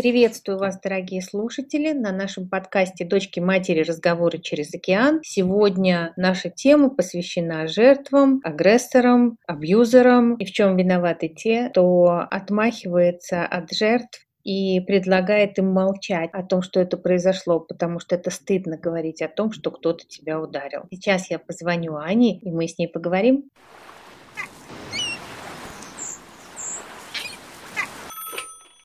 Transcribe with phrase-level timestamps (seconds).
[0.00, 3.82] Приветствую вас, дорогие слушатели, на нашем подкасте «Дочки матери.
[3.82, 5.20] Разговоры через океан».
[5.22, 13.74] Сегодня наша тема посвящена жертвам, агрессорам, абьюзерам и в чем виноваты те, кто отмахивается от
[13.74, 19.20] жертв и предлагает им молчать о том, что это произошло, потому что это стыдно говорить
[19.20, 20.84] о том, что кто-то тебя ударил.
[20.90, 23.50] Сейчас я позвоню Ане, и мы с ней поговорим.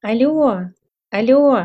[0.02, 0.66] Алло,
[1.18, 1.64] Алло.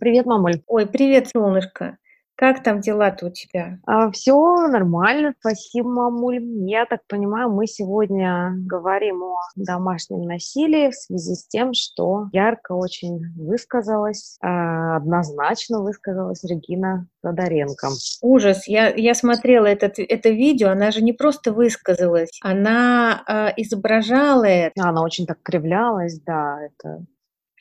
[0.00, 0.62] Привет, мамуль.
[0.66, 1.98] Ой, привет, солнышко.
[2.34, 3.78] Как там дела-то у тебя?
[3.86, 4.34] А, все
[4.68, 6.42] нормально, спасибо, мамуль.
[6.66, 12.72] Я так понимаю, мы сегодня говорим о домашнем насилии в связи с тем, что ярко
[12.72, 17.88] очень высказалась, а, однозначно высказалась Регина Тодоренко.
[18.22, 18.66] Ужас.
[18.66, 24.88] Я, я смотрела этот, это видео, она же не просто высказалась, она э, изображала это.
[24.88, 27.04] Она очень так кривлялась, да, это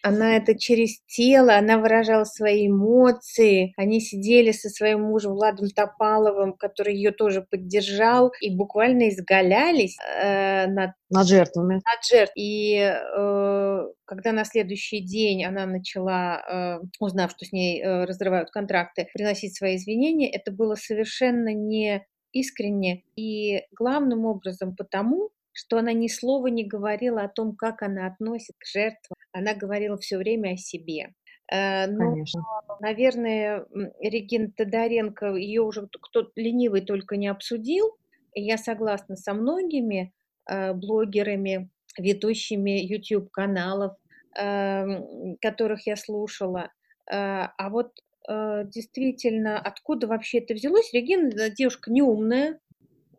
[0.06, 3.74] она это через тело, она выражала свои эмоции.
[3.76, 10.68] Они сидели со своим мужем Владом Топаловым, который ее тоже поддержал, и буквально изгалялись э,
[10.68, 11.74] над, над жертвами.
[11.76, 12.34] Над жертв.
[12.36, 18.52] И э, когда на следующий день она начала, э, узнав, что с ней э, разрывают
[18.52, 25.94] контракты, приносить свои извинения, это было совершенно не искренне и главным образом потому, что она
[25.94, 29.16] ни слова не говорила о том, как она относится к жертвам.
[29.32, 31.14] Она говорила все время о себе.
[31.50, 32.44] Ну, Конечно.
[32.82, 33.66] наверное,
[34.02, 37.96] Регина Тодоренко, ее уже кто-то ленивый только не обсудил.
[38.34, 40.12] Я согласна со многими
[40.50, 43.96] э, блогерами, ведущими YouTube-каналов,
[44.38, 46.72] эм, которых я слушала.
[47.10, 47.92] Э, а вот
[48.28, 50.92] действительно, откуда вообще это взялось?
[50.94, 52.60] Регина девушка неумная.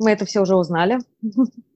[0.01, 0.99] Мы это все уже узнали.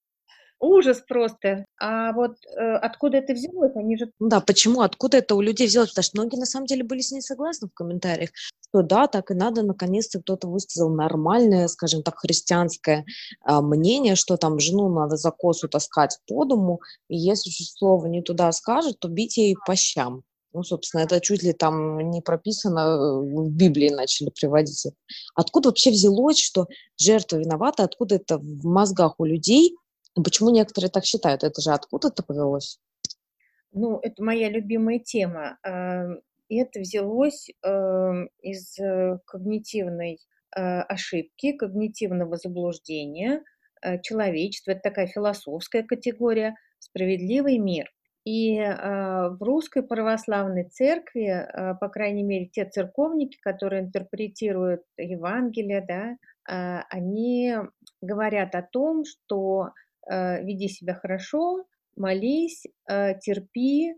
[0.61, 1.65] Ужас просто.
[1.79, 3.75] А вот э, откуда это взялось?
[3.77, 4.13] Они же...
[4.19, 4.83] Ну да, почему?
[4.83, 5.89] Откуда это у людей взялось?
[5.89, 8.29] Потому что многие на самом деле были с ней согласны в комментариях,
[8.69, 13.07] что да, так и надо, наконец-то кто-то высказал нормальное, скажем так, христианское
[13.47, 18.21] э, мнение, что там жену надо за косу таскать по дому, и если слово не
[18.21, 20.25] туда скажет, то бить ей по щам.
[20.53, 24.89] Ну, собственно, это чуть ли там не прописано, э, в Библии начали приводить.
[25.35, 26.67] Откуда вообще взялось, что
[26.99, 29.75] жертва виновата, откуда это в мозгах у людей–
[30.15, 31.45] почему некоторые так считают?
[31.45, 32.79] Это же откуда-то повелось?
[33.73, 35.59] Ну, это моя любимая тема.
[36.49, 40.19] И это взялось эм, из э, когнитивной
[40.57, 43.45] э, ошибки, когнитивного заблуждения
[44.03, 44.73] человечества.
[44.73, 47.89] Это такая философская категория «справедливый мир».
[48.27, 51.49] И в русской православной церкви,
[51.81, 57.55] по крайней мере, те церковники, которые интерпретируют Евангелие, да, они
[58.03, 59.71] говорят о том, что
[60.09, 61.65] веди себя хорошо,
[61.97, 63.95] молись, э, терпи,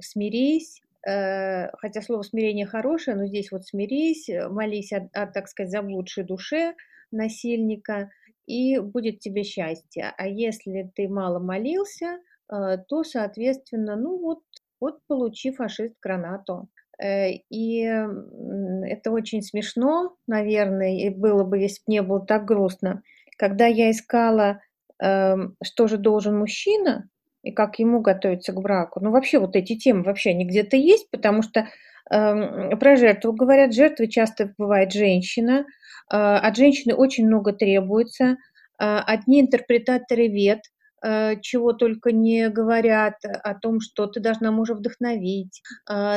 [0.00, 5.70] смирись, э, хотя слово смирение хорошее, но здесь вот смирись, молись о, о так сказать,
[5.70, 6.74] заблудшей душе
[7.12, 8.10] насильника,
[8.46, 10.12] и будет тебе счастье.
[10.16, 14.40] А если ты мало молился, то, соответственно, ну вот,
[14.80, 16.68] вот получи фашист гранату.
[17.00, 23.02] И это очень смешно, наверное, и было бы, если бы не было так грустно.
[23.38, 24.60] Когда я искала
[25.02, 27.08] что же должен мужчина
[27.42, 29.00] и как ему готовиться к браку.
[29.00, 31.68] Ну, вообще вот эти темы вообще они где-то есть, потому что
[32.10, 35.64] э, про жертву говорят, жертвой часто бывает женщина,
[36.10, 38.36] э, от женщины очень много требуется, э,
[38.78, 40.60] одни интерпретаторы вет,
[41.04, 45.62] э, чего только не говорят о том, что ты должна мужа вдохновить,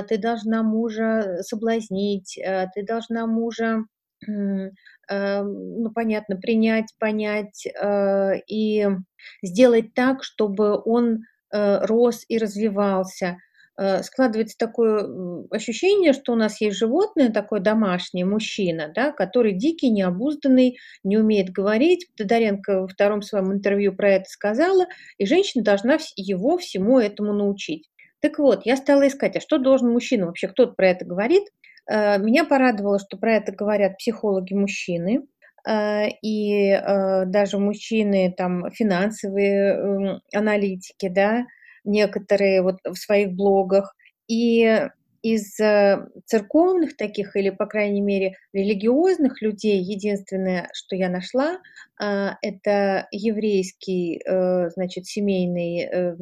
[0.07, 2.40] ты должна мужа соблазнить,
[2.75, 3.85] ты должна мужа
[4.28, 4.72] Эм,
[5.10, 8.88] ну, понятно, принять, понять э, и
[9.44, 13.38] сделать так, чтобы он э, рос и развивался.
[13.78, 15.06] Э, складывается такое
[15.52, 21.50] ощущение, что у нас есть животное такое домашнее, мужчина, да, который дикий, необузданный, не умеет
[21.50, 22.08] говорить.
[22.16, 24.86] Тодоренко во втором своем интервью про это сказала,
[25.18, 27.90] и женщина должна его всему этому научить.
[28.22, 31.65] Так вот, я стала искать, а что должен мужчина вообще, кто-то про это говорит, Э,
[31.90, 35.28] меня порадовало, что про это говорят психологи-мужчины,
[35.67, 41.46] э, и э, даже мужчины, там, финансовые эм, аналитики, да,
[41.84, 43.96] некоторые вот в своих блогах.
[44.28, 44.87] И
[45.34, 45.56] из
[46.26, 51.60] церковных таких, или, по крайней мере, религиозных людей, единственное, что я нашла,
[51.98, 54.22] это еврейский,
[54.70, 56.16] значит, семейный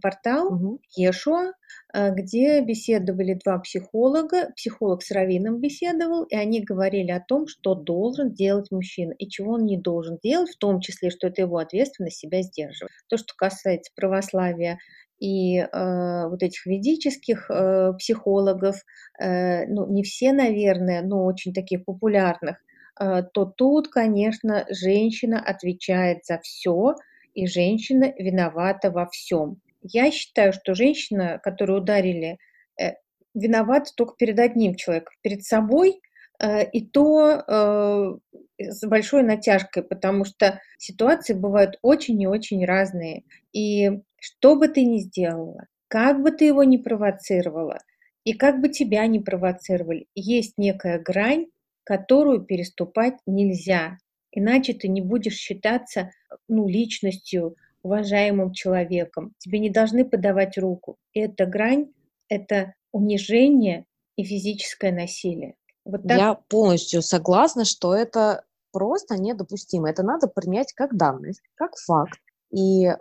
[0.00, 0.80] портал угу.
[0.96, 1.52] Ешуа,
[1.92, 7.76] а, где беседовали два психолога, психолог с раввином беседовал, и они говорили о том, что
[7.76, 11.58] должен делать мужчина и чего он не должен делать, в том числе, что это его
[11.58, 12.92] ответственность себя сдерживать.
[13.08, 14.78] То, что касается православия
[15.24, 18.76] и э, вот этих ведических э, психологов,
[19.18, 22.58] э, ну, не все, наверное, но очень таких популярных,
[23.00, 26.96] э, то тут, конечно, женщина отвечает за все,
[27.32, 29.62] и женщина виновата во всем.
[29.80, 32.36] Я считаю, что женщина, которую ударили,
[32.78, 32.92] э,
[33.34, 36.02] виновата только перед одним человеком, перед собой,
[36.42, 38.16] и то э,
[38.58, 43.24] с большой натяжкой, потому что ситуации бывают очень и очень разные.
[43.52, 43.90] И
[44.20, 47.78] что бы ты ни сделала, как бы ты его ни провоцировала,
[48.24, 51.46] и как бы тебя ни провоцировали, есть некая грань,
[51.84, 53.98] которую переступать нельзя.
[54.32, 56.10] Иначе ты не будешь считаться
[56.48, 59.34] ну, личностью, уважаемым человеком.
[59.38, 60.96] Тебе не должны подавать руку.
[61.12, 61.92] И эта грань–
[62.28, 63.84] это унижение
[64.16, 65.54] и физическое насилие.
[65.84, 66.18] Вот так.
[66.18, 69.90] Я полностью согласна, что это просто недопустимо.
[69.90, 72.18] Это надо принять как данность, как факт
[72.54, 72.94] и э,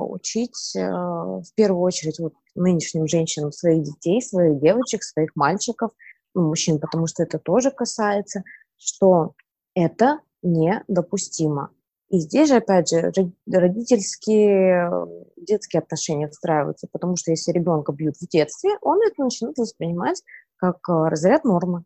[0.00, 5.92] учить э, в первую очередь вот, нынешним женщинам своих детей, своих девочек, своих мальчиков,
[6.34, 8.42] ну, мужчин, потому что это тоже касается,
[8.76, 9.34] что
[9.74, 11.70] это недопустимо.
[12.08, 13.12] И здесь же, опять же,
[13.46, 14.90] родительские,
[15.36, 20.22] детские отношения встраиваются, потому что если ребенка бьют в детстве, он это начнет воспринимать
[20.56, 21.84] как э, разряд нормы.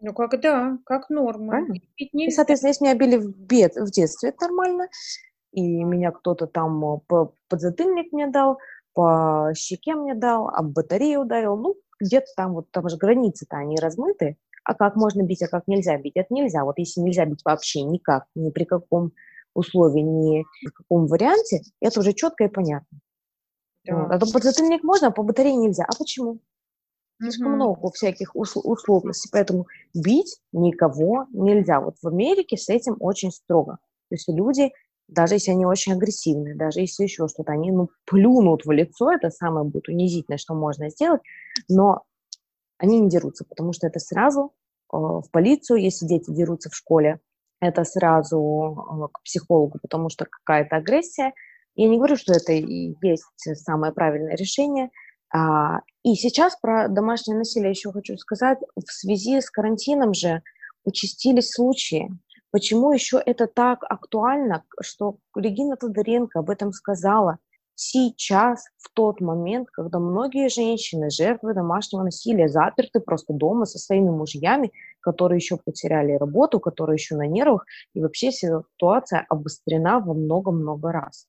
[0.00, 1.66] Ну, как да, как норма.
[1.96, 4.88] И, соответственно, если меня били в, бед, в детстве, это нормально,
[5.52, 8.58] и меня кто-то там э, по подзатыльник мне дал,
[8.92, 13.76] по щеке мне дал, об батарею ударил, ну, где-то там, вот там же границы-то, они
[13.76, 16.64] размыты, а как можно бить, а как нельзя бить, это нельзя.
[16.64, 19.12] Вот если нельзя бить вообще никак, ни при каком
[19.54, 22.98] условии, ни в каком варианте, это уже четко и понятно.
[23.86, 23.96] Да.
[23.96, 24.12] Вот.
[24.12, 25.84] А то подзатыльник можно, а по батарее нельзя.
[25.84, 26.40] А почему?
[27.18, 27.56] Слишком угу.
[27.56, 31.80] много всяких усл- условностей, поэтому бить никого нельзя.
[31.80, 33.78] Вот в Америке с этим очень строго.
[34.08, 34.70] То есть люди,
[35.08, 39.30] даже если они очень агрессивные, даже если еще что-то, они ну, плюнут в лицо, это
[39.30, 41.22] самое будет унизительное, что можно сделать,
[41.68, 42.02] но
[42.78, 44.52] они не дерутся, потому что это сразу
[44.92, 47.20] э, в полицию, если дети дерутся в школе,
[47.60, 51.32] это сразу э, к психологу, потому что какая-то агрессия.
[51.74, 53.24] Я не говорю, что это и есть
[53.54, 54.90] самое правильное решение.
[55.32, 58.58] А, и сейчас про домашнее насилие еще хочу сказать.
[58.76, 60.40] В связи с карантином же
[60.84, 62.08] участились случаи.
[62.52, 67.38] Почему еще это так актуально, что Регина Тодоренко об этом сказала?
[67.76, 74.08] сейчас, в тот момент, когда многие женщины, жертвы домашнего насилия, заперты просто дома со своими
[74.08, 80.90] мужьями, которые еще потеряли работу, которые еще на нервах, и вообще ситуация обострена во много-много
[80.90, 81.26] раз.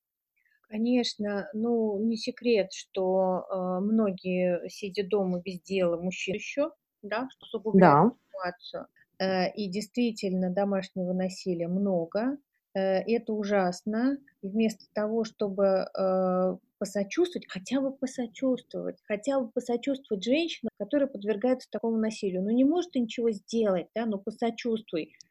[0.69, 6.72] Конечно, ну не секрет, что э, многие, сидя дома без дела, мужчины еще,
[7.02, 8.16] да, что усугубляет да.
[8.28, 8.88] ситуацию.
[9.19, 12.38] Э, и действительно домашнего насилия много.
[12.75, 14.18] Э, это ужасно.
[14.42, 21.69] И вместо того, чтобы э, посочувствовать, хотя бы посочувствовать, хотя бы посочувствовать женщинам, которые подвергаются
[21.72, 22.44] такому насилию.
[22.44, 25.26] Ну, не может ты ничего сделать, да, ну, посочувствуй, э,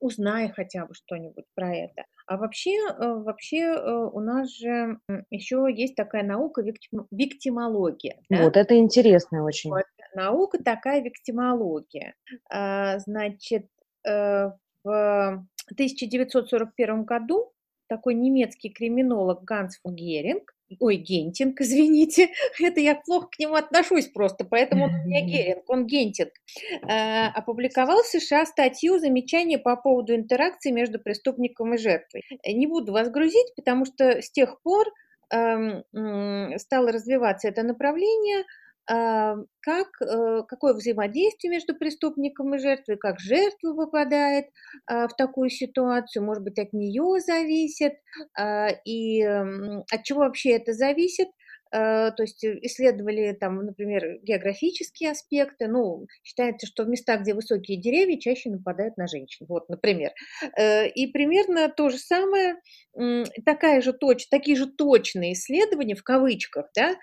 [0.00, 2.04] узнай хотя бы что-нибудь про это.
[2.26, 3.80] А вообще, вообще
[4.12, 4.98] у нас же
[5.30, 8.16] еще есть такая наука виктимология.
[8.28, 8.44] Да?
[8.44, 9.70] Вот, это интересно очень.
[9.70, 9.84] Вот,
[10.14, 12.14] наука такая виктимология.
[12.50, 13.66] А, значит,
[14.04, 17.52] в 1941 году
[17.88, 22.28] такой немецкий криминолог Ганс фон Геринг, ой, Гентинг, извините,
[22.60, 26.30] это я плохо к нему отношусь просто, поэтому он у меня Геринг, он Гентинг,
[26.88, 32.22] э, опубликовал в США статью замечания по поводу интеракции между преступником и жертвой.
[32.46, 34.86] Не буду вас грузить, потому что с тех пор
[35.32, 38.44] э, стало развиваться это направление,
[38.86, 44.46] как, э, какое взаимодействие между преступником и жертвой, как жертва попадает
[44.86, 47.94] а, в такую ситуацию, может быть, от нее зависит,
[48.36, 51.28] а, и от чего вообще это зависит.
[51.72, 55.68] То есть исследовали там, например, географические аспекты.
[55.68, 59.46] Ну, считается, что в местах, где высокие деревья, чаще нападают на женщин.
[59.48, 60.10] Вот, например.
[60.58, 62.56] Э, и примерно то же самое,
[63.46, 66.96] такая же точ, такие же точные исследования, в кавычках, да,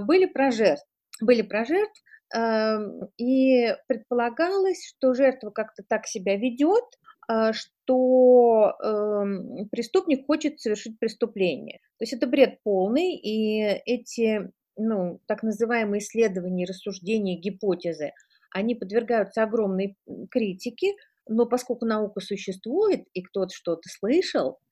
[0.00, 0.89] были про жертв
[1.22, 2.02] были про жертв,
[2.34, 6.84] эм, и предполагалось, что жертва как-то так себя ведет,
[7.28, 11.78] а, что эм, преступник хочет совершить преступление.
[11.98, 18.12] То есть это бред полный, и эти ну, так называемые исследования, рассуждения, гипотезы,
[18.52, 19.96] они подвергаются огромной
[20.30, 20.94] критике,
[21.28, 24.69] но поскольку наука существует, и кто-то что-то слышал, Э,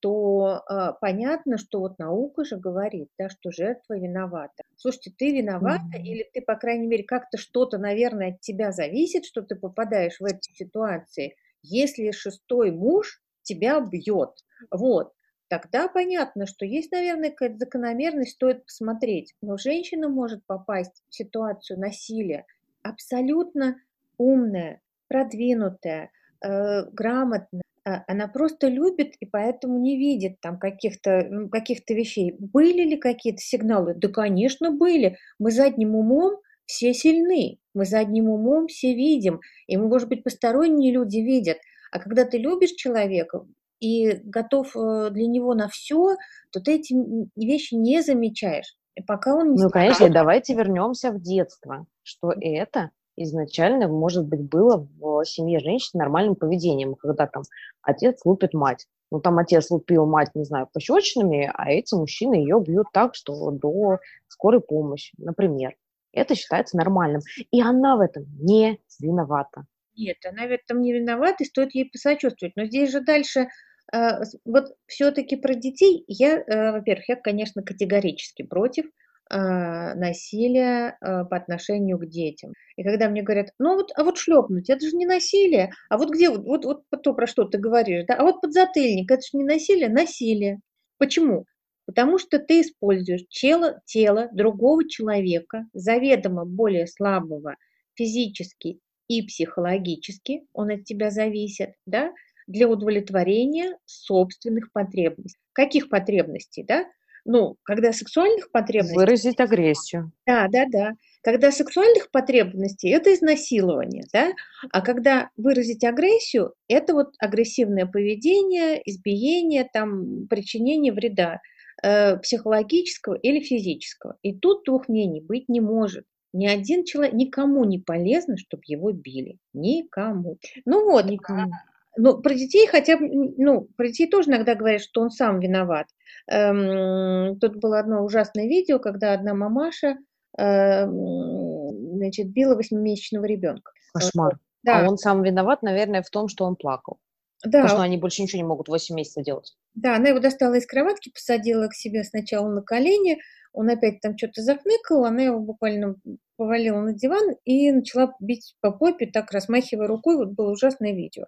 [0.00, 4.62] то э, понятно, что вот наука же говорит, да, что жертва виновата.
[4.76, 6.02] Слушайте, ты виновата, mm-hmm.
[6.02, 10.24] или ты, по крайней мере, как-то что-то, наверное, от тебя зависит, что ты попадаешь в
[10.24, 14.30] эти ситуации, если шестой муж тебя бьет.
[14.70, 15.12] Вот.
[15.48, 19.34] тогда понятно, что есть, наверное, какая-то закономерность, стоит посмотреть.
[19.42, 22.46] Но женщина может попасть в ситуацию насилия
[22.82, 23.76] абсолютно
[24.18, 31.80] умная, продвинутая, э, грамотная, она просто любит и поэтому не видит там каких-то ну, каких
[31.88, 32.36] вещей.
[32.38, 33.94] Были ли какие-то сигналы?
[33.94, 35.16] Да, конечно, были.
[35.38, 41.18] Мы задним умом все сильны, мы задним умом все видим, и, может быть, посторонние люди
[41.18, 41.58] видят.
[41.90, 43.44] А когда ты любишь человека
[43.80, 46.16] и готов э, для него на все,
[46.50, 46.94] то ты эти
[47.36, 48.76] вещи не замечаешь.
[48.94, 54.42] И пока он не Ну, конечно, давайте вернемся в детство, что это изначально, может быть,
[54.42, 57.42] было в семье женщин нормальным поведением, когда там
[57.82, 58.86] отец лупит мать.
[59.10, 63.50] Ну, там отец лупил мать, не знаю, пощечинами, а эти мужчины ее бьют так, что
[63.50, 65.74] до скорой помощи, например.
[66.12, 67.20] Это считается нормальным.
[67.50, 69.66] И она в этом не виновата.
[69.96, 72.56] Нет, она в этом не виновата, и стоит ей посочувствовать.
[72.56, 73.48] Но здесь же дальше
[73.92, 73.98] э,
[74.44, 78.86] вот все-таки про детей я, э, во-первых, я, конечно, категорически против
[79.30, 82.52] насилия а, по отношению к детям.
[82.76, 86.10] И когда мне говорят, ну вот, а вот шлепнуть, это же не насилие, а вот
[86.10, 89.38] где, вот, вот, вот то, про что ты говоришь, да, а вот подзатыльник, это же
[89.38, 90.60] не насилие, насилие.
[90.98, 91.46] Почему?
[91.86, 97.56] Потому что ты используешь тело, тело другого человека, заведомо более слабого
[97.94, 102.12] физически и психологически, он от тебя зависит, да,
[102.46, 105.38] для удовлетворения собственных потребностей.
[105.52, 106.86] Каких потребностей, да?
[107.24, 108.96] Ну, когда сексуальных потребностей...
[108.96, 110.12] Выразить агрессию.
[110.26, 110.92] Да, да, да.
[111.22, 114.32] Когда сексуальных потребностей– это изнасилование, да?
[114.72, 121.40] А когда выразить агрессию– это вот агрессивное поведение, избиение, там, причинение вреда
[121.82, 124.16] э, психологического или физического.
[124.22, 126.04] И тут двух мнений быть не может.
[126.32, 129.38] Ни один человек, никому не полезно, чтобы его били.
[129.52, 130.38] Никому.
[130.64, 131.52] Ну вот, никому.
[131.96, 135.86] Ну, про детей хотя бы, ну, про детей тоже иногда говорят, что он сам виноват.
[136.30, 139.98] Эм, тут было одно ужасное видео, когда одна мамаша,
[140.38, 143.72] э, значит, била восьмимесячного ребенка.
[143.92, 144.38] Кошмар.
[144.62, 144.80] Да.
[144.80, 146.98] А он сам виноват, наверное, в том, что он плакал.
[147.44, 147.62] Да.
[147.62, 149.56] Потому что они больше ничего не могут 8 месяцев делать.
[149.74, 153.18] Да, она его достала из кроватки, посадила к себе сначала на колени,
[153.52, 155.96] он опять там что-то захныкал, она его буквально
[156.36, 161.24] повалила на диван и начала бить по попе, так размахивая рукой, вот было ужасное видео.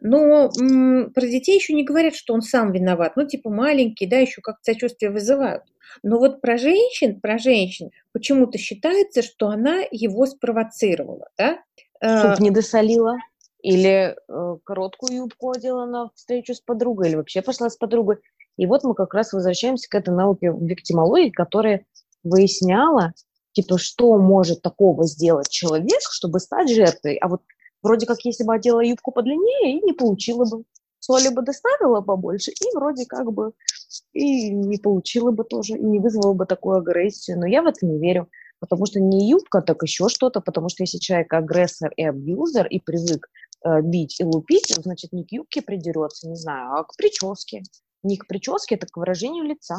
[0.00, 4.18] Но м- про детей еще не говорят, что он сам виноват, ну типа маленький, да,
[4.18, 5.62] еще как-то сочувствие вызывают.
[6.02, 11.62] Но вот про женщин, про женщин почему-то считается, что она его спровоцировала, да.
[12.02, 13.16] Суп а, не досолила?
[13.62, 18.18] Или э, короткую юбку одела на встречу с подругой, или вообще пошла с подругой.
[18.56, 21.84] И вот мы как раз возвращаемся к этой науке виктимологии, которая
[22.22, 23.12] выясняла,
[23.52, 27.16] типа, что может такого сделать человек, чтобы стать жертвой.
[27.16, 27.42] А вот
[27.82, 30.64] вроде как, если бы одела юбку подлиннее, и не получила бы.
[31.02, 33.52] Соли бы доставила побольше, и вроде как бы
[34.12, 37.38] и не получила бы тоже, и не вызвала бы такую агрессию.
[37.38, 38.28] Но я в это не верю.
[38.58, 42.78] Потому что не юбка, так еще что-то, потому что если человек агрессор и абьюзер и
[42.78, 43.28] привык
[43.64, 47.62] э, бить и лупить, значит, не к юбке придерется, не знаю, а к прическе.
[48.02, 49.76] Не к прическе, это к выражению лица.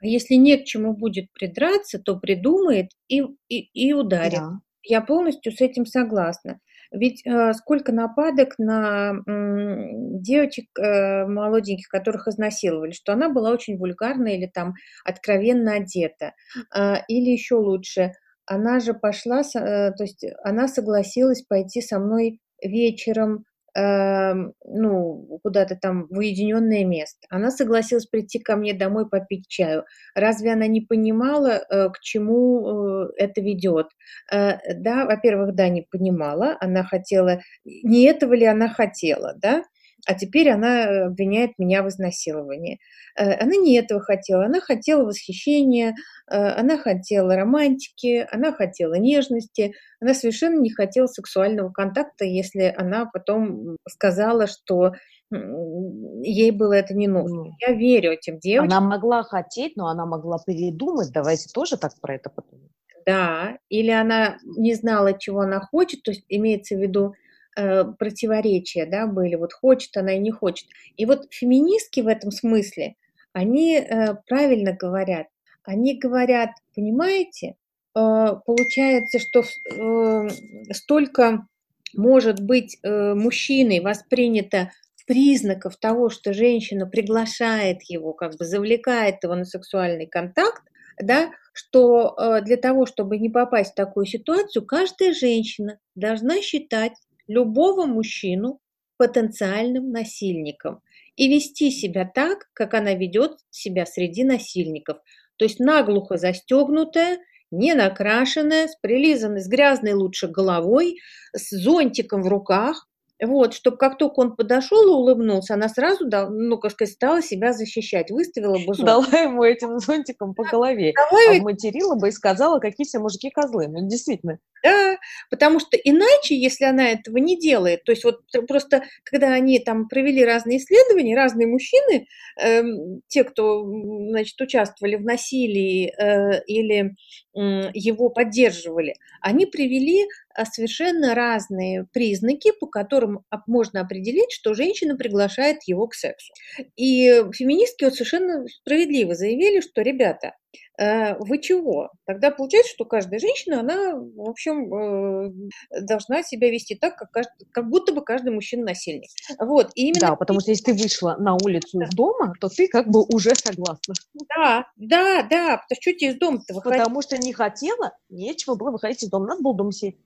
[0.00, 4.38] А если не к чему будет придраться, то придумает и, и, и ударит.
[4.38, 4.60] Да.
[4.82, 6.58] Я полностью с этим согласна.
[6.90, 9.88] Ведь э, сколько нападок на э,
[10.20, 14.74] девочек э, молоденьких, которых изнасиловали, что она была очень вульгарна или там
[15.04, 16.32] откровенно одета.
[16.74, 18.12] Э, или еще лучше,
[18.44, 23.44] она же пошла, э, то есть она согласилась пойти со мной вечером
[23.76, 27.20] Эм, ну, куда-то там в уединенное место.
[27.30, 29.84] Она согласилась прийти ко мне домой попить чаю.
[30.16, 33.86] Разве она не понимала, э, к чему э, это ведет?
[34.32, 36.56] Э, да, во-первых, да, не понимала.
[36.60, 39.62] Она хотела, не этого ли она хотела, да?
[40.06, 42.80] А теперь она обвиняет меня в изнасиловании.
[43.16, 45.94] Она не этого хотела, она хотела восхищения,
[46.26, 53.76] она хотела романтики, она хотела нежности, она совершенно не хотела сексуального контакта, если она потом
[53.88, 54.92] сказала, что
[55.30, 57.44] ей было это не нужно.
[57.44, 58.76] Ну, Я верю этим девочкам.
[58.78, 61.12] Она могла хотеть, но она могла передумать.
[61.12, 62.70] Давайте тоже так про это подумаем.
[63.06, 67.14] Да, или она не знала, чего она хочет, то есть имеется в виду
[67.56, 69.34] э, противоречия, да, были.
[69.34, 70.68] Вот хочет она и не хочет.
[70.96, 72.94] И вот феминистки в этом смысле,
[73.32, 75.26] они э, правильно говорят.
[75.64, 77.56] Они говорят, понимаете,
[77.96, 80.28] Э, получается, что э,
[80.72, 81.46] столько
[81.94, 84.70] может быть э, мужчиной воспринято
[85.06, 90.62] признаков того, что женщина приглашает его, как бы завлекает его на сексуальный контакт,
[91.02, 96.92] да, что для того, чтобы не попасть в такую ситуацию, каждая женщина должна считать
[97.30, 98.60] любого мужчину
[98.96, 100.80] потенциальным насильником.
[101.16, 104.98] и вести себя так, как она ведет себя среди насильников.
[105.36, 107.18] То есть наглухо застегнутая,
[107.50, 110.96] не накрашенная, с прилизанной, с грязной лучше головой,
[111.34, 112.88] с зонтиком в руках,
[113.22, 117.52] вот, чтобы как только он подошел и улыбнулся, она сразу, ну, как сказать, стала себя
[117.52, 118.84] защищать, выставила бы зонтик.
[118.84, 121.38] Дала ему этим зонтиком по голове, Давай...
[121.38, 123.68] обматерила бы и сказала, какие все мужики козлы.
[123.68, 124.38] Ну, действительно.
[124.62, 124.98] Да,
[125.30, 129.88] потому что иначе, если она этого не делает, то есть вот просто, когда они там
[129.88, 132.06] провели разные исследования, разные мужчины,
[132.42, 132.62] э,
[133.08, 136.94] те, кто, значит, участвовали в насилии э, или
[137.34, 140.06] э, его поддерживали, они привели
[140.52, 146.32] совершенно разные признаки, по которым можно определить, что женщина приглашает его к сексу.
[146.76, 150.34] И феминистки вот совершенно справедливо заявили, что, ребята,
[150.78, 151.90] э, вы чего?
[152.06, 157.46] Тогда получается, что каждая женщина, она, в общем, э, должна себя вести так, как, каждый,
[157.52, 159.10] как будто бы каждый мужчина насильник.
[159.38, 160.08] Вот, и именно...
[160.08, 161.84] Да, потому что если ты вышла на улицу да.
[161.84, 163.94] из дома, то ты как бы уже согласна.
[164.36, 166.78] Да, да, да, потому что что тебе из дома-то выходить?
[166.78, 169.98] Потому что не хотела, нечего было выходить из дома, надо было дома сидеть.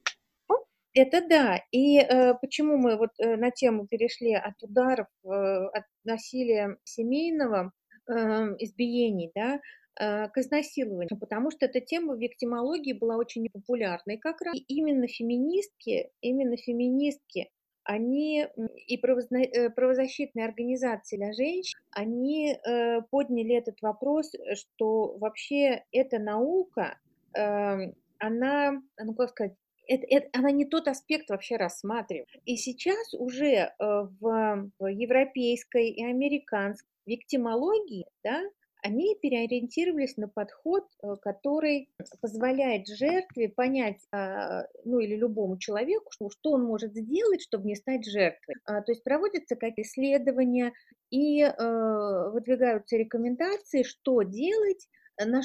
[0.94, 1.60] Это да.
[1.72, 7.72] И э, почему мы вот э, на тему перешли от ударов, э, от насилия семейного,
[8.08, 8.12] э,
[8.60, 9.60] избиений, да,
[10.00, 14.54] э, к изнасилованию, потому что эта тема в виктимологии была очень популярной как раз.
[14.54, 17.50] И именно феминистки, именно феминистки,
[17.82, 18.46] они
[18.86, 26.98] и э, правозащитные организации для женщин, они э, подняли этот вопрос, что вообще эта наука,
[27.36, 29.54] э, она, ну как сказать,
[29.87, 32.29] это, это, она не тот аспект вообще рассматривает.
[32.45, 38.43] И сейчас уже э, в, в европейской и американской виктимологии, да,
[38.85, 41.88] они переориентировались на подход, э, который
[42.21, 47.76] позволяет жертве понять, а, ну или любому человеку, что, что он может сделать, чтобы не
[47.76, 48.57] стать жертвой.
[48.67, 50.75] А, то есть проводятся какие-то исследования
[51.09, 54.87] и э, выдвигаются рекомендации, что делать,
[55.19, 55.41] на,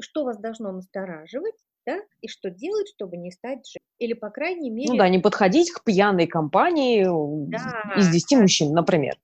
[0.00, 1.54] что вас должно настораживать,
[1.86, 3.80] да, и что делать, чтобы не стать жертвой.
[3.98, 4.90] Или, по крайней мере...
[4.90, 8.40] Ну да, не подходить к пьяной компании да, из 10 да.
[8.42, 9.14] мужчин, например.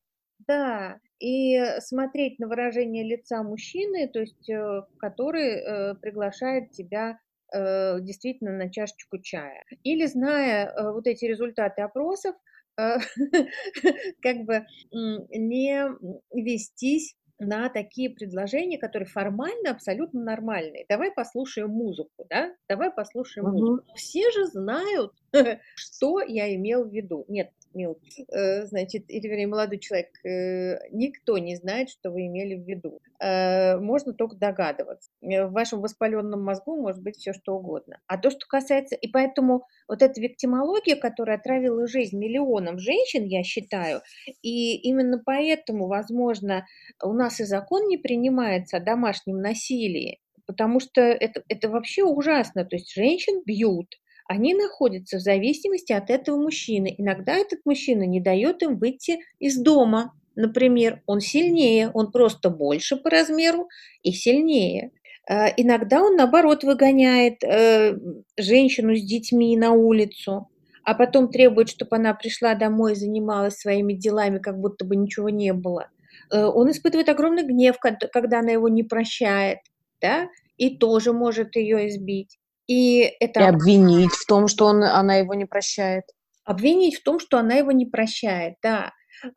[0.47, 7.19] Да, и смотреть на выражение лица мужчины, то есть э, который э, приглашает тебя
[7.53, 9.65] э, действительно на чашечку чая.
[9.83, 12.35] Или зная вот эти результаты опросов,
[12.77, 15.85] как бы не
[16.33, 20.87] вестись на такие предложения, которые формально абсолютно нормальные.
[20.89, 22.55] Давай послушаем музыку, да?
[22.69, 23.59] Давай послушаем угу.
[23.59, 23.93] музыку.
[23.97, 25.13] Все же знают,
[25.75, 27.25] что я имел в виду.
[27.29, 32.57] Нет, мил, э, значит, или, вернее, молодой человек, э, никто не знает, что вы имели
[32.57, 33.01] в виду.
[33.21, 35.11] Э, можно только догадываться.
[35.21, 37.99] В вашем воспаленном мозгу может быть все что угодно.
[38.07, 38.95] А то, что касается...
[38.97, 44.03] И поэтому вот эта виктимология, которая отравила жизнь миллионам женщин, я считаю,
[44.43, 46.67] и именно поэтому, возможно,
[47.03, 52.65] у нас и закон не принимается о домашнем насилии, потому что это, это вообще ужасно.
[52.65, 54.00] То есть женщин бьют,
[54.31, 56.95] они находятся в зависимости от этого мужчины.
[56.97, 60.15] Иногда этот мужчина не дает им выйти из дома.
[60.37, 63.69] Например, он сильнее, он просто больше по размеру
[64.05, 64.93] и сильнее.
[65.29, 67.99] А, иногда он, наоборот, выгоняет э,
[68.37, 70.49] женщину с детьми на улицу,
[70.85, 75.29] а потом требует, чтобы она пришла домой и занималась своими делами, как будто бы ничего
[75.29, 75.89] не было.
[76.33, 79.59] Э, он испытывает огромный гнев, когда она его не прощает,
[80.01, 82.40] да, и тоже может ее избить.
[82.71, 83.41] И, это...
[83.41, 86.05] и обвинить в том, что он, она его не прощает.
[86.45, 88.93] Обвинить в том, что она его не прощает, да.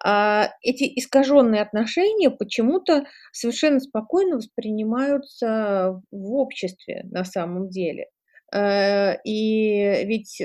[0.06, 8.06] А эти искаженные отношения почему-то совершенно спокойно воспринимаются в обществе на самом деле.
[8.54, 10.39] Э, и ведь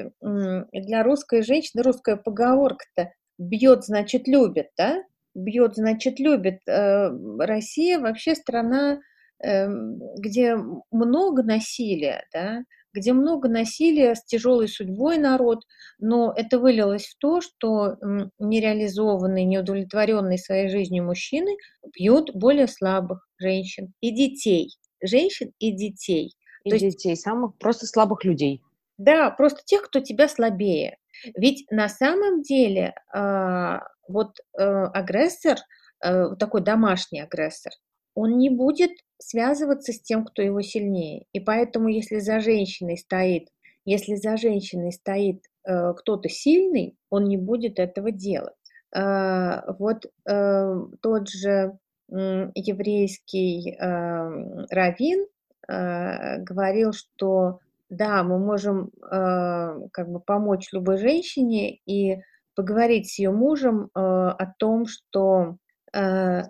[0.73, 5.03] для русской женщины русская поговорка-то бьет, значит, любит, да?
[5.35, 6.61] Бьет, значит, любит.
[6.67, 9.01] Э, Россия вообще страна,
[9.45, 10.57] эм, где
[10.91, 12.63] много насилия, да,
[12.99, 15.65] где много насилия, с тяжелой судьбой народ,
[15.99, 17.97] но это вылилось в то, что
[18.39, 21.57] нереализованные, неудовлетворенные своей жизнью мужчины
[21.95, 24.77] бьют более слабых женщин и детей.
[25.03, 26.35] Женщин и детей.
[26.65, 28.63] И то детей, есть, самых просто слабых людей.
[28.99, 30.99] Да, просто тех, кто тебя слабее.
[31.37, 35.59] Ведь на самом деле э, вот э, агрессор,
[36.05, 37.73] э, такой домашний агрессор,
[38.19, 41.27] он не будет связываться с тем, кто его сильнее.
[41.33, 43.47] И поэтому, если за женщиной стоит,
[43.85, 48.57] если за женщиной стоит э, кто-то сильный, он не будет этого делать.
[48.93, 51.79] Э, вот э, тот же
[52.11, 55.27] э, еврейский э, раввин
[55.69, 62.19] э, говорил, что да, мы можем э, как бы помочь любой женщине и
[62.57, 65.57] поговорить с ее мужем э, о том, что
[65.95, 66.43] э,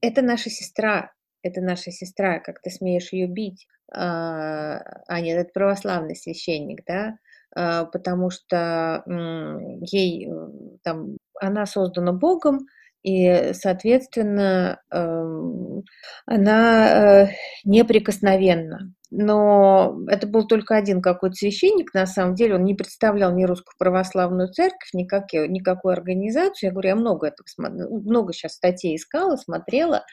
[0.00, 5.50] это наша сестра, это наша сестра, как ты смеешь ее бить, а, а нет, это
[5.52, 7.16] православный священник, да,
[7.54, 9.02] а, потому что
[9.80, 10.48] ей э,
[10.82, 12.60] там, она создана Богом,
[13.02, 15.84] и, соответственно, эм,
[16.26, 17.28] она э,
[17.64, 18.92] неприкосновенна.
[19.10, 23.74] Но это был только один какой-то священник, на самом деле, он не представлял ни русскую
[23.76, 26.68] православную церковь, никак, никакую организацию.
[26.68, 30.04] Я говорю, я много, это, много сейчас статей искала, смотрела,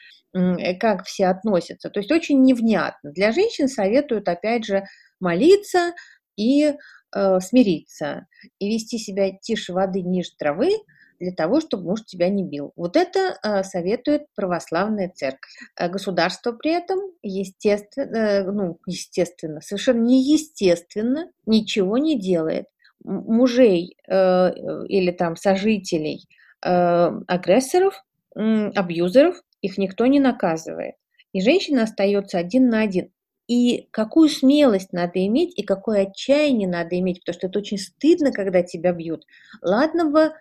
[0.80, 1.90] как все относятся.
[1.90, 3.12] То есть очень невнятно.
[3.12, 4.82] Для женщин советуют, опять же,
[5.20, 5.92] молиться
[6.36, 6.74] и
[7.14, 8.26] э, смириться,
[8.58, 10.70] и вести себя тише воды, ниже травы,
[11.20, 12.72] для того, чтобы муж тебя не бил.
[12.76, 15.50] Вот это э, советует православная церковь.
[15.76, 22.66] А государство при этом, естественно, э, ну, естественно, совершенно неестественно ничего не делает.
[23.02, 24.52] Мужей э,
[24.88, 26.28] или там сожителей
[26.64, 26.68] э,
[27.26, 28.04] агрессоров,
[28.34, 30.94] абьюзеров, их никто не наказывает.
[31.32, 33.10] И женщина остается один на один.
[33.48, 38.30] И какую смелость надо иметь, и какое отчаяние надо иметь, потому что это очень стыдно,
[38.30, 39.24] когда тебя бьют.
[39.62, 40.32] Ладно бы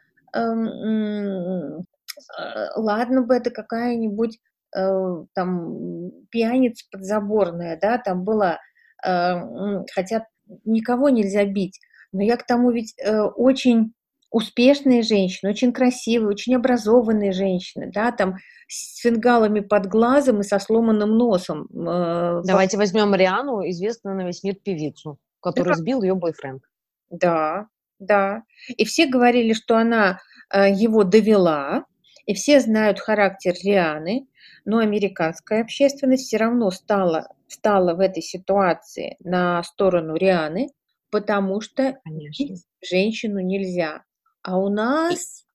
[2.76, 4.40] ладно бы это какая-нибудь
[4.76, 8.60] э, там пьяница подзаборная, да, там была,
[9.06, 9.36] э,
[9.94, 10.26] хотя
[10.66, 11.80] никого нельзя бить,
[12.12, 12.96] но я к тому ведь
[13.36, 13.94] очень
[14.30, 18.36] успешные женщины, очень красивые, очень образованные женщины, да, там
[18.68, 21.68] с фингалами под глазом и со сломанным носом.
[21.72, 25.80] Давайте возьмем Риану, известную на весь мир певицу, которую да.
[25.80, 26.62] сбил ее бойфренд.
[27.10, 27.68] Да,
[28.00, 28.44] да.
[28.70, 30.20] И все говорили, что она
[30.52, 31.86] э, его довела,
[32.26, 34.28] и все знают характер Рианы,
[34.66, 40.70] но американская общественность все равно стала, стала в этой ситуации на сторону Рианы,
[41.10, 42.56] потому что Конечно.
[42.82, 44.04] женщину нельзя.
[44.42, 45.46] А у нас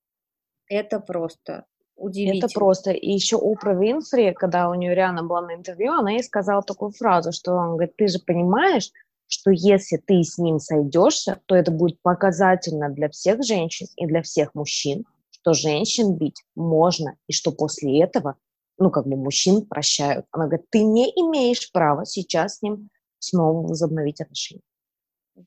[0.68, 0.74] и...
[0.74, 2.46] это просто удивительно.
[2.46, 2.90] Это просто.
[2.90, 6.92] И еще Опра Винфри, когда у нее Риана была на интервью, она ей сказала такую
[6.92, 8.90] фразу, что он говорит, ты же понимаешь,
[9.32, 14.20] что если ты с ним сойдешься, то это будет показательно для всех женщин и для
[14.20, 18.36] всех мужчин, что женщин бить можно, и что после этого,
[18.76, 20.26] ну, как бы мужчин прощают.
[20.32, 22.90] Она говорит, ты не имеешь права сейчас с ним
[23.20, 24.60] снова возобновить отношения.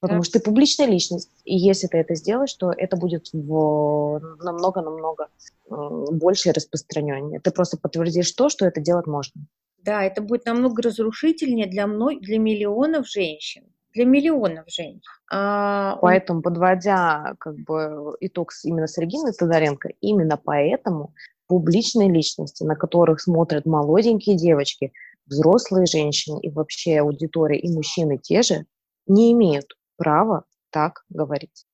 [0.01, 5.27] Потому что ты публичная личность, и если ты это сделаешь, то это будет намного-намного
[5.69, 7.39] больше распространение.
[7.39, 9.45] Ты просто подтвердишь то, что это делать можно.
[9.77, 15.01] Да, это будет намного разрушительнее для, мной, для миллионов женщин для миллионов женщин.
[15.31, 21.13] А, поэтому, подводя как бы итог именно с Региной Тодоренко, именно поэтому
[21.47, 24.91] публичные личности, на которых смотрят молоденькие девочки,
[25.25, 28.65] взрослые женщины и вообще аудитория, и мужчины те же,
[29.07, 31.65] не имеют права так говорить.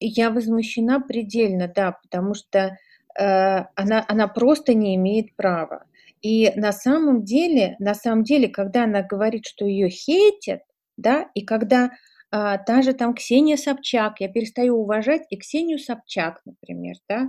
[0.00, 2.76] Я возмущена предельно, да, потому что
[3.18, 5.84] э, она, она просто не имеет права.
[6.20, 10.62] И на самом деле, на самом деле, когда она говорит, что ее хейтят,
[10.98, 11.90] да, и когда
[12.30, 17.26] а, та же там Ксения Собчак, я перестаю уважать и Ксению Собчак, например, да,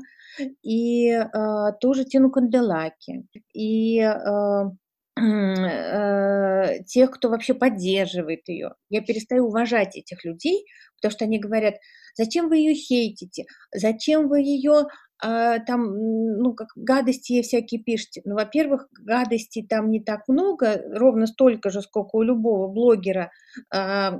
[0.61, 4.71] и а, тоже Тину Канделаки, и а,
[5.17, 8.73] э, тех, кто вообще поддерживает ее.
[8.89, 10.65] Я перестаю уважать этих людей,
[10.97, 11.75] потому что они говорят,
[12.15, 14.85] зачем вы ее хейтите, зачем вы ее а,
[15.21, 18.21] там, ну, как гадости всякие пишете.
[18.25, 23.31] Ну, во-первых, гадостей там не так много, ровно столько же, сколько у любого блогера,
[23.73, 24.17] а,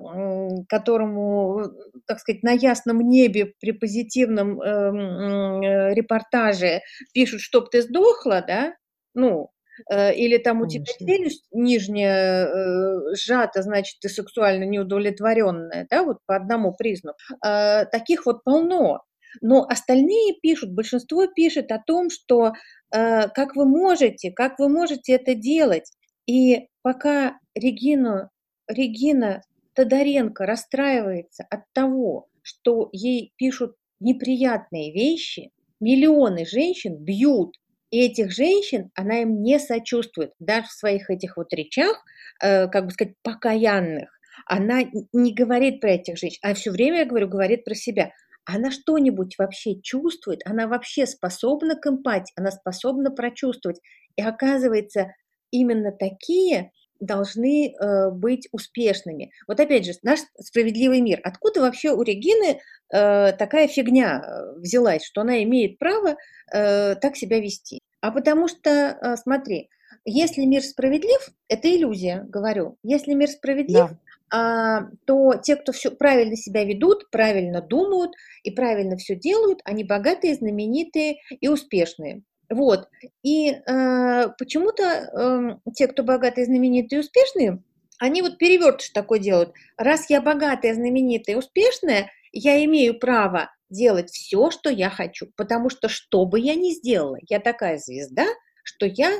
[0.67, 1.63] которому,
[2.05, 6.81] так сказать, на ясном небе при позитивном эм, э, репортаже
[7.13, 8.73] пишут, чтоб ты сдохла, да,
[9.13, 9.49] ну,
[9.91, 16.17] э, или там у тебя челюсть нижняя э, сжата, значит, ты сексуально неудовлетворенная, да, вот
[16.25, 17.17] по одному признаку.
[17.45, 19.01] Э, таких вот полно.
[19.41, 22.53] Но остальные пишут, большинство пишет о том, что
[22.93, 25.91] э, как вы можете, как вы можете это делать.
[26.25, 28.29] И пока Регину,
[28.67, 29.41] Регина
[29.73, 37.55] Тодоренко расстраивается от того, что ей пишут неприятные вещи, миллионы женщин бьют
[37.91, 40.33] и этих женщин она им не сочувствует.
[40.39, 42.03] Даже в своих этих вот речах,
[42.41, 44.09] э, как бы сказать, покаянных,
[44.45, 48.11] она не говорит про этих женщин, а все время, я говорю, говорит про себя
[48.55, 53.79] она что-нибудь вообще чувствует, она вообще способна к эмпатии, она способна прочувствовать.
[54.15, 55.13] И оказывается,
[55.51, 59.31] именно такие должны э, быть успешными.
[59.47, 61.21] Вот опять же, наш справедливый мир.
[61.23, 62.59] Откуда вообще у Регины
[62.93, 66.17] э, такая фигня э, взялась, что она имеет право
[66.53, 67.79] э, так себя вести?
[68.01, 69.69] А потому что, э, смотри,
[70.03, 72.77] если мир справедлив, это иллюзия, говорю.
[72.83, 78.11] Если мир справедлив, да то те, кто все правильно себя ведут, правильно думают
[78.43, 82.23] и правильно все делают, они богатые, знаменитые и успешные.
[82.49, 82.89] Вот.
[83.23, 87.63] И э, почему-то э, те, кто богатые, знаменитые и успешные,
[87.99, 89.53] они вот перевертыш такой делают.
[89.77, 95.27] Раз я богатая, знаменитая успешная, я имею право делать все, что я хочу.
[95.35, 98.25] Потому что что бы я ни сделала, я такая звезда,
[98.63, 99.11] что я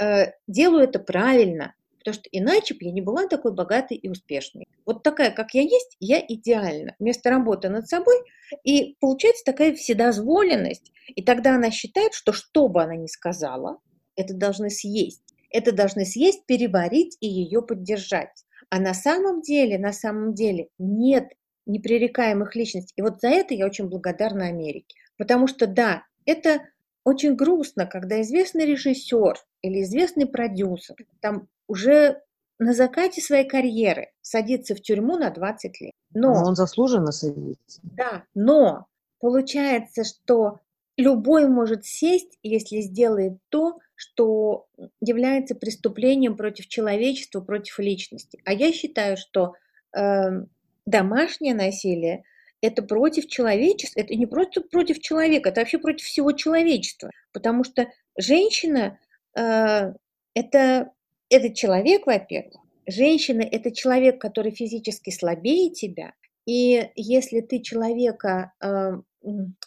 [0.00, 1.74] э, делаю это правильно.
[2.06, 4.68] Потому что иначе бы я не была такой богатой и успешной.
[4.84, 6.94] Вот такая, как я есть, я идеальна.
[7.00, 8.14] Вместо работы над собой.
[8.62, 10.92] И получается такая вседозволенность.
[11.08, 13.80] И тогда она считает, что что бы она ни сказала,
[14.14, 15.34] это должны съесть.
[15.50, 18.44] Это должны съесть, переварить и ее поддержать.
[18.70, 21.32] А на самом деле, на самом деле нет
[21.66, 22.94] непререкаемых личностей.
[22.94, 24.94] И вот за это я очень благодарна Америке.
[25.18, 26.60] Потому что, да, это
[27.02, 32.22] очень грустно, когда известный режиссер или известный продюсер там уже
[32.58, 35.92] на закате своей карьеры садится в тюрьму на 20 лет.
[36.14, 37.80] Но, но он заслуженно садится.
[37.82, 38.86] Да, но
[39.20, 40.60] получается, что
[40.96, 44.66] любой может сесть, если сделает то, что
[45.00, 48.40] является преступлением против человечества, против личности.
[48.44, 49.54] А я считаю, что
[49.96, 50.44] э,
[50.86, 52.24] домашнее насилие
[52.62, 57.86] это против человечества, это не просто против человека, это вообще против всего человечества, потому что
[58.18, 58.98] женщина
[59.34, 59.92] э,
[60.34, 60.90] это
[61.28, 66.12] этот человек, во-первых, женщина– это человек, который физически слабее тебя,
[66.46, 68.92] и если ты человека, э,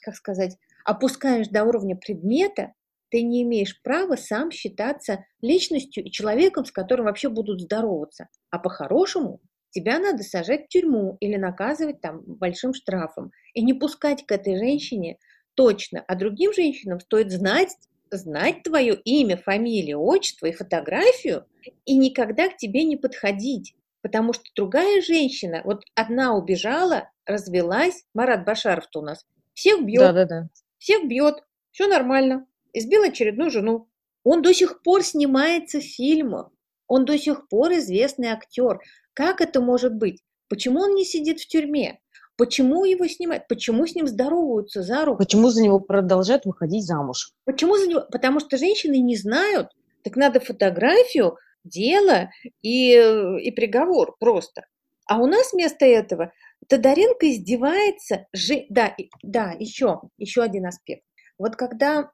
[0.02, 2.74] как сказать, опускаешь до уровня предмета,
[3.10, 8.30] ты не имеешь права сам считаться личностью и человеком, с которым вообще будут здороваться.
[8.50, 9.41] А по-хорошему
[9.72, 13.32] тебя надо сажать в тюрьму или наказывать там большим штрафом.
[13.54, 15.17] И не пускать к этой женщине
[15.56, 16.04] точно.
[16.08, 17.76] А другим женщинам стоит знать
[18.12, 21.45] знать твое имя, фамилию, отчество и фотографию
[21.86, 23.76] и никогда к тебе не подходить.
[24.02, 30.13] Потому что другая женщина, вот одна убежала, развелась, Марат Башаров-то у нас, всех бьет, да,
[30.13, 30.50] да, да.
[30.78, 33.89] всех бьет, все нормально, избил очередную жену.
[34.24, 36.50] Он до сих пор снимается в фильмах,
[36.88, 38.80] он до сих пор известный актер.
[39.13, 40.24] Как это может быть?
[40.48, 42.00] Почему он не сидит в тюрьме?
[42.39, 43.49] Почему его снимают?
[43.49, 45.17] Почему с ним здороваются за руку?
[45.17, 47.34] Почему за него продолжают выходить замуж?
[47.43, 48.06] Почему за него?
[48.10, 49.67] Потому что женщины не знают.
[50.06, 52.30] Так надо фотографию, дело
[52.62, 52.93] и,
[53.41, 54.62] и приговор просто.
[55.06, 56.32] А у нас вместо этого
[56.69, 58.25] Тодоренко издевается.
[58.32, 58.67] Жи...
[58.69, 61.04] Да, да, еще, еще один аспект.
[61.38, 62.10] Вот когда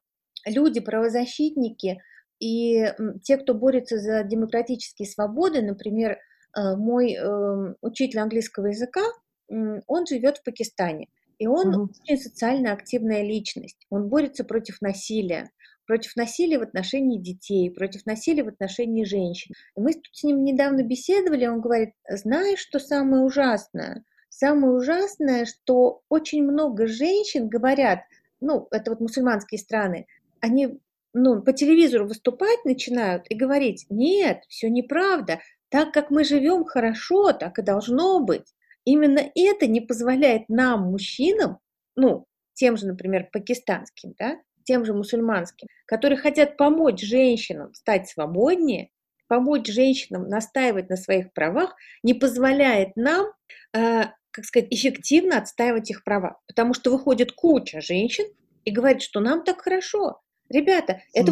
[0.47, 2.01] люди, правозащитники
[2.39, 6.13] и те, кто борется за демократические свободы, например,
[6.57, 9.03] э, мой эм, учитель английского языка,
[9.49, 11.91] он живет в Пакистане, и он угу.
[12.01, 13.85] очень социально активная личность.
[13.89, 15.51] Он борется против насилия,
[15.85, 19.53] против насилия в отношении детей, против насилия в отношении женщин.
[19.75, 24.03] И мы тут с ним недавно беседовали, он говорит, знаешь, что самое ужасное?
[24.29, 27.99] Самое ужасное, что очень много женщин говорят,
[28.41, 30.07] ну, это вот мусульманские страны,
[30.41, 30.79] они
[31.13, 37.31] ну, по телевизору выступать начинают и говорить, нет, все неправда, так как мы живем хорошо,
[37.31, 38.53] так и должно быть
[38.85, 41.59] именно это не позволяет нам, мужчинам,
[41.95, 48.89] ну, тем же, например, пакистанским, да, тем же мусульманским, которые хотят помочь женщинам стать свободнее,
[49.27, 53.27] помочь женщинам настаивать на своих правах, не позволяет нам,
[53.73, 56.39] э, как сказать, эффективно отстаивать их права.
[56.47, 58.25] Потому что выходит куча женщин
[58.63, 60.21] и говорит, что нам так хорошо.
[60.49, 61.31] Ребята, это,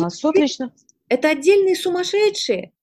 [1.09, 2.73] это отдельные сумасшедшие,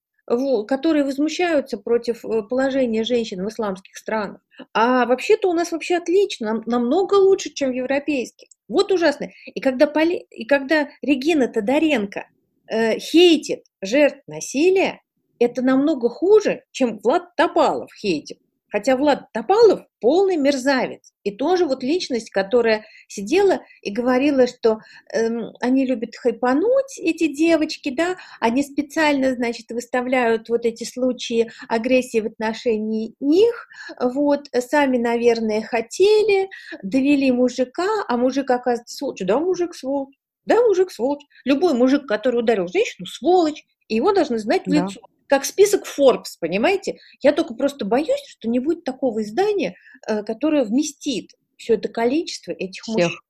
[0.66, 4.40] которые возмущаются против э, положения женщин в исламских странах.
[4.73, 8.49] А вообще-то у нас вообще отлично, нам, намного лучше, чем в европейских.
[8.69, 9.31] Вот ужасно.
[9.47, 10.27] И когда, Поли...
[10.31, 12.29] и когда Регина Тодоренко
[12.69, 15.01] э, хейтит жертв насилия,
[15.40, 18.38] это намного хуже, чем Влад Топалов хейтит.
[18.70, 21.12] Хотя Влад Топалов полный мерзавец.
[21.24, 24.78] И тоже вот личность, которая сидела и говорила, что
[25.12, 32.20] эм, они любят хайпануть, эти девочки, да, они специально, значит, выставляют вот эти случаи агрессии
[32.20, 33.68] в отношении них,
[34.00, 36.48] вот, сами, наверное, хотели,
[36.83, 39.20] довели мужика, а мужик, оказывается, сволочь.
[39.20, 40.14] Да, мужик сволочь.
[40.46, 41.24] Да, мужик сволочь.
[41.44, 44.85] Любой мужик, который ударил женщину, сволочь, и его должны знать в да.
[44.85, 45.00] лицо
[45.31, 46.99] как список Forbes, понимаете?
[47.23, 49.77] Я только просто боюсь, что не будет такого издания,
[50.09, 52.97] э, которое вместит все это количество этих всех.
[52.97, 53.21] мужчин.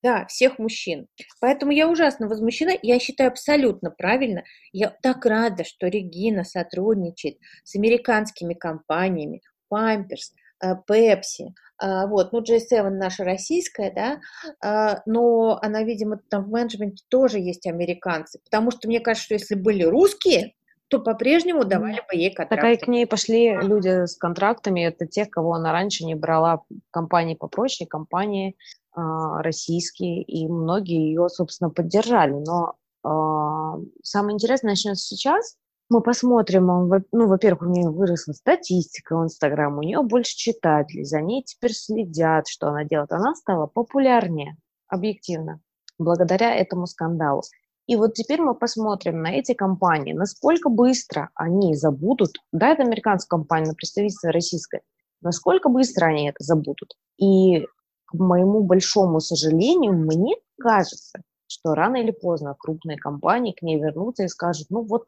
[0.00, 1.08] Да, всех мужчин.
[1.40, 2.74] Поэтому я ужасно возмущена.
[2.82, 4.44] Я считаю абсолютно правильно.
[4.70, 10.30] Я так рада, что Регина сотрудничает с американскими компаниями, Pampers,
[10.62, 11.48] э, Pepsi,
[11.82, 17.66] э, вот, ну, J7 наша российская, да, но она, видимо, там в менеджменте тоже есть
[17.66, 20.54] американцы, потому что мне кажется, что если были русские,
[20.88, 22.62] то по-прежнему давали бы ей контракт.
[22.62, 26.62] Так и к ней пошли люди с контрактами, это те, кого она раньше не брала,
[26.90, 28.56] компании попроще, компании
[28.96, 29.00] э,
[29.40, 32.32] российские, и многие ее, собственно, поддержали.
[32.32, 32.74] Но
[33.04, 35.56] А, самое интересное начнется сейчас.
[35.90, 36.66] Мы посмотрим,
[37.12, 41.72] ну, во-первых, у нее выросла статистика в Инстаграм, у нее больше читателей, за ней теперь
[41.72, 43.12] следят, что она делает.
[43.12, 45.60] Она стала популярнее, объективно,
[45.98, 47.42] благодаря этому скандалу.
[47.88, 53.38] И вот теперь мы посмотрим на эти компании, насколько быстро они забудут, да, это американская
[53.38, 54.82] компания, но представительство российское,
[55.22, 56.96] насколько быстро они это забудут.
[57.16, 57.66] И
[58.04, 64.24] к моему большому сожалению, мне кажется, что рано или поздно крупные компании к ней вернутся
[64.24, 65.06] и скажут, ну вот,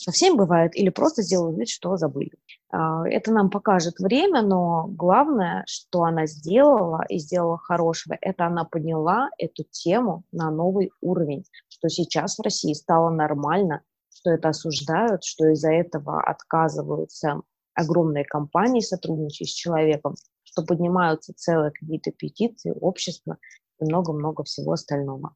[0.00, 2.32] совсем бывает, или просто сделают вид, что забыли.
[2.70, 8.64] А, это нам покажет время, но главное, что она сделала и сделала хорошего, это она
[8.64, 13.82] подняла эту тему на новый уровень, что сейчас в России стало нормально,
[14.12, 17.42] что это осуждают, что из-за этого отказываются
[17.74, 23.36] огромные компании, сотрудничая с человеком, что поднимаются целые какие-то петиции, общества
[23.80, 25.34] и много-много всего остального.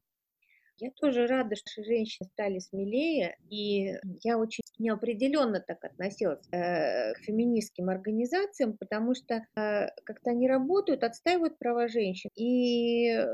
[0.77, 7.19] Я тоже рада, что женщины стали смелее, и я очень неопределенно так относилась э, к
[7.19, 13.25] феминистским организациям, потому что э, как-то они работают, отстаивают права женщин, и э,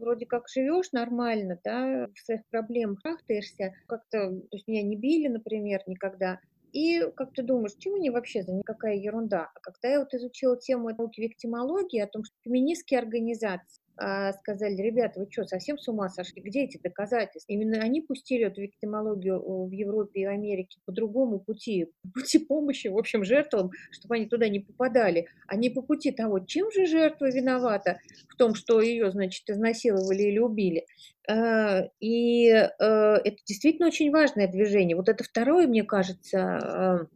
[0.00, 5.28] вроде как живешь нормально, да, в своих проблемах трахтаешься, как-то, то есть меня не били,
[5.28, 6.40] например, никогда,
[6.72, 9.50] и как ты думаешь, чем они вообще за никакая ерунда?
[9.54, 13.81] А когда я вот изучила тему науки виктимологии, о том, что феминистские организации
[14.40, 16.42] сказали, ребята, вы что, совсем с ума сошли?
[16.42, 17.52] Где эти доказательства?
[17.52, 22.88] Именно они пустили эту виктимологию в Европе и Америке по другому пути, по пути помощи,
[22.88, 26.86] в общем, жертвам, чтобы они туда не попадали, а не по пути того, чем же
[26.86, 30.86] жертва виновата в том, что ее, значит, изнасиловали или убили.
[31.28, 34.96] А, и э, это действительно очень важное движение.
[34.96, 37.06] Вот это второе, мне кажется, а,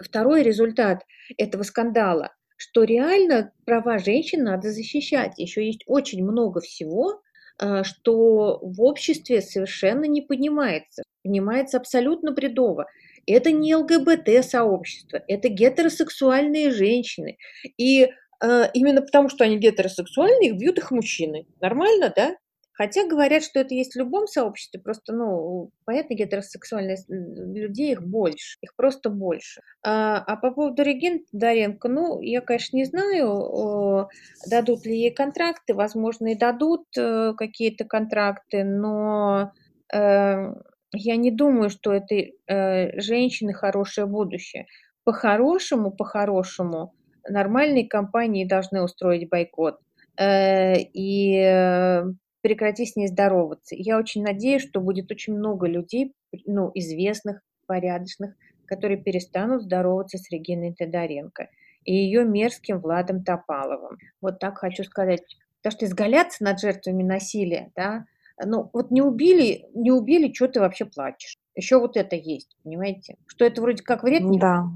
[0.00, 1.02] второй результат
[1.36, 5.38] этого скандала– что реально права женщин надо защищать.
[5.38, 7.22] Еще есть очень много всего,
[7.58, 11.02] а, что в обществе совершенно не понимается.
[11.22, 12.86] Понимается абсолютно бредово.
[13.26, 17.38] Это не ЛГБТ-сообщество, это гетеросексуальные женщины.
[17.76, 21.46] И э, именно потому, что они гетеросексуальные, их бьют их мужчины.
[21.60, 22.36] Нормально, да?
[22.76, 28.58] Хотя говорят, что это есть в любом сообществе, просто, ну, понятно, гетеросексуальных людей их больше,
[28.60, 29.62] их просто больше.
[29.82, 34.10] А, а по поводу Регины Тодоренко, ну, я, конечно, не знаю,
[34.50, 39.52] дадут ли ей контракты, возможно, и дадут э, какие-то контракты, но
[39.90, 40.52] э,
[40.92, 44.66] я не думаю, что этой э, женщины хорошее будущее.
[45.04, 46.92] По-хорошему, по-хорошему,
[47.26, 49.78] нормальные компании должны устроить бойкот.
[50.18, 52.02] И
[52.46, 53.74] прекрати с ней здороваться.
[53.76, 60.30] Я очень надеюсь, что будет очень много людей, ну, известных, порядочных, которые перестанут здороваться с
[60.30, 61.48] Региной Тодоренко
[61.84, 63.98] и ее мерзким Владом Топаловым.
[64.20, 65.22] Вот так хочу сказать.
[65.60, 68.04] Потому что изгаляться над жертвами насилия, да,
[68.44, 71.38] ну, вот не убили, не убили, что ты вообще плачешь?
[71.56, 73.16] Еще вот это есть, понимаете?
[73.26, 74.66] Что это вроде как вред, да.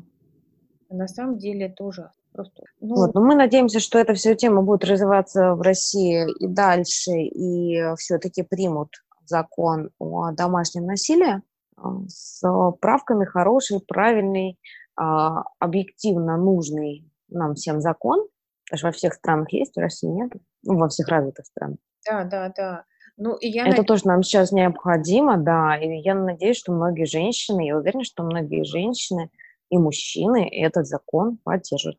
[0.88, 2.19] а на самом деле это ужасно.
[2.33, 2.95] Просто, ну...
[2.95, 7.95] Вот, но мы надеемся, что эта вся тема будет развиваться в России и дальше, и
[7.97, 8.90] все-таки примут
[9.25, 11.43] закон о домашнем насилии
[11.77, 12.43] а, с
[12.81, 14.59] правками хороший, правильный,
[14.97, 18.27] а, объективно нужный нам всем закон.
[18.71, 20.33] Даже во всех странах есть, в России нет.
[20.62, 21.79] Ну, во всех развитых странах.
[22.07, 22.85] Да, да, да.
[23.16, 23.87] Ну, и я Это над...
[23.87, 25.77] тоже нам сейчас необходимо, да.
[25.77, 29.31] И я надеюсь, что многие женщины, я уверена, что многие женщины
[29.71, 31.97] и мужчины этот закон поддержат.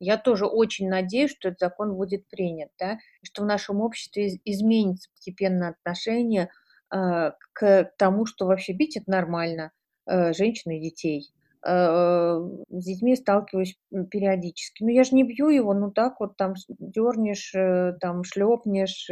[0.00, 5.10] Я тоже очень надеюсь, что этот закон будет принят, да, что в нашем обществе изменится
[5.10, 6.50] постепенно отношение
[6.94, 9.72] э, к тому, что вообще бить это нормально,
[10.06, 11.32] э, женщин и детей.
[11.66, 12.38] Э,
[12.70, 13.76] с детьми сталкиваюсь
[14.10, 14.84] периодически.
[14.84, 19.08] Ну, я же не бью его, ну так вот там дернешь, э, там шлепнешь,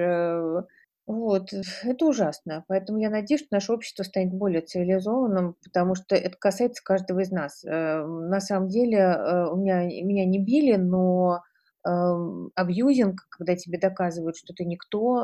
[1.07, 1.51] вот,
[1.85, 2.65] это ужасно.
[2.67, 7.31] Поэтому я надеюсь, что наше общество станет более цивилизованным, потому что это касается каждого из
[7.31, 7.65] нас.
[7.65, 11.43] Э, на самом деле э, у меня, меня не били, но
[11.87, 15.23] эм, абьюзинг, когда тебе доказывают, что ты никто,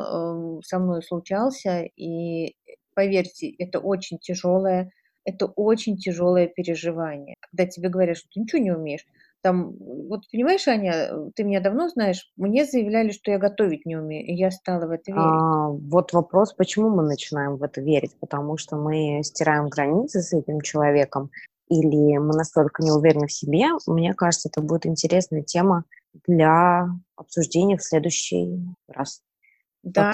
[0.59, 2.55] эм, со мной случался, и
[2.95, 4.93] поверьте, это очень тяжелое,
[5.25, 9.05] это очень тяжелое переживание, когда тебе говорят, что ты ничего не умеешь.
[9.43, 9.73] Там,
[10.09, 14.35] вот понимаешь, Аня, ты меня давно знаешь, мне заявляли, что я готовить не умею, и
[14.35, 15.21] я стала в это верить.
[15.21, 18.17] А, вот вопрос, почему мы начинаем в это верить?
[18.21, 21.31] Потому что мы стираем границы с этим человеком,
[21.69, 23.67] или мы настолько не уверены в себе?
[23.87, 25.85] Мне кажется, это будет интересная тема
[26.27, 26.87] для
[27.17, 29.23] обсуждения в следующий раз.
[29.83, 30.13] Да,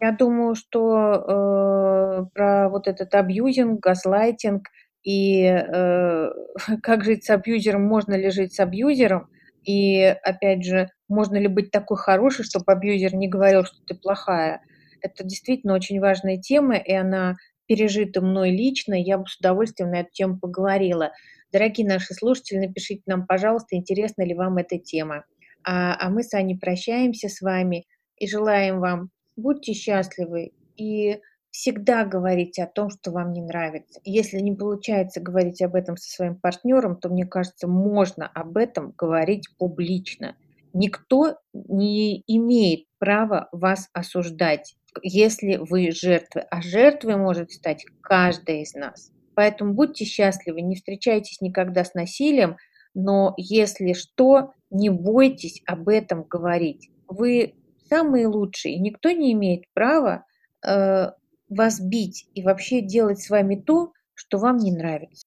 [0.00, 4.66] я думаю, что э, про вот этот абьюзинг, газлайтинг–
[5.04, 6.30] и э,
[6.82, 9.28] как жить с абьюзером, можно ли жить с абьюзером,
[9.64, 14.60] и опять же, можно ли быть такой хорошей, чтобы абьюзер не говорил, что ты плохая.
[15.00, 17.36] Это действительно очень важная тема, и она
[17.66, 21.12] пережитым мной лично, я бы с удовольствием на эту тему поговорила.
[21.52, 25.24] Дорогие наши слушатели, напишите нам, пожалуйста, интересна ли вам эта тема.
[25.66, 27.86] А, а мы с Аней прощаемся с вами
[28.16, 31.20] и желаем вам будьте счастливы и
[31.54, 34.00] всегда говорите о том, что вам не нравится.
[34.02, 38.92] Если не получается говорить об этом со своим партнером, то, мне кажется, можно об этом
[38.98, 40.34] говорить публично.
[40.72, 46.40] Никто не имеет права вас осуждать, если вы жертвы.
[46.40, 49.12] А жертвой может стать каждая из нас.
[49.36, 52.56] Поэтому будьте счастливы, не встречайтесь никогда с насилием,
[52.94, 56.90] но если что, не бойтесь об этом говорить.
[57.06, 57.54] Вы
[57.88, 60.24] самые лучшие, никто не имеет права
[60.66, 61.12] э,
[61.54, 65.24] вас бить и вообще делать с вами то, что вам не нравится.